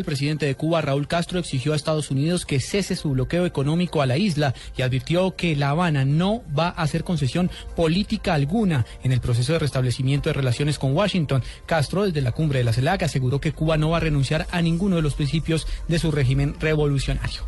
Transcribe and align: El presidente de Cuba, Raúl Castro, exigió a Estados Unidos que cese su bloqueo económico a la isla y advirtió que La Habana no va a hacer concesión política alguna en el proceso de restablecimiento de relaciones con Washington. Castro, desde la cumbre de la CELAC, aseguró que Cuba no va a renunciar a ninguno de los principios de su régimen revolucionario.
El 0.00 0.04
presidente 0.04 0.46
de 0.46 0.54
Cuba, 0.54 0.80
Raúl 0.80 1.08
Castro, 1.08 1.40
exigió 1.40 1.72
a 1.72 1.76
Estados 1.76 2.12
Unidos 2.12 2.46
que 2.46 2.60
cese 2.60 2.94
su 2.94 3.10
bloqueo 3.10 3.46
económico 3.46 4.00
a 4.00 4.06
la 4.06 4.16
isla 4.16 4.54
y 4.76 4.82
advirtió 4.82 5.34
que 5.34 5.56
La 5.56 5.70
Habana 5.70 6.04
no 6.04 6.44
va 6.56 6.68
a 6.68 6.82
hacer 6.82 7.02
concesión 7.02 7.50
política 7.74 8.34
alguna 8.34 8.86
en 9.02 9.10
el 9.10 9.20
proceso 9.20 9.54
de 9.54 9.58
restablecimiento 9.58 10.28
de 10.28 10.34
relaciones 10.34 10.78
con 10.78 10.94
Washington. 10.94 11.42
Castro, 11.66 12.04
desde 12.04 12.20
la 12.20 12.30
cumbre 12.30 12.60
de 12.60 12.64
la 12.64 12.72
CELAC, 12.72 13.02
aseguró 13.02 13.40
que 13.40 13.50
Cuba 13.50 13.76
no 13.76 13.90
va 13.90 13.96
a 13.96 14.00
renunciar 14.00 14.46
a 14.52 14.62
ninguno 14.62 14.94
de 14.94 15.02
los 15.02 15.14
principios 15.14 15.66
de 15.88 15.98
su 15.98 16.12
régimen 16.12 16.54
revolucionario. 16.60 17.42